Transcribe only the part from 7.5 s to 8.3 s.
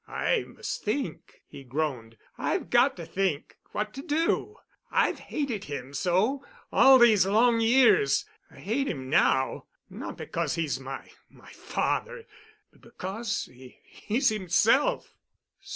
years.